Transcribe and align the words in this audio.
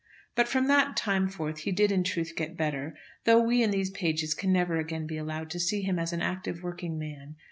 But 0.33 0.47
from 0.47 0.65
that 0.65 0.97
time 0.97 1.29
forth 1.29 1.59
he 1.59 1.71
did 1.71 1.91
in 1.91 2.03
truth 2.03 2.33
get 2.35 2.57
better, 2.57 2.97
though 3.25 3.39
we 3.39 3.61
in 3.61 3.69
these 3.69 3.91
pages 3.91 4.33
can 4.33 4.51
never 4.51 4.77
again 4.79 5.05
be 5.05 5.17
allowed 5.17 5.51
to 5.51 5.59
see 5.59 5.83
him 5.83 5.99
as 5.99 6.11
an 6.11 6.23
active 6.23 6.63
working 6.63 6.97
man. 6.97 7.35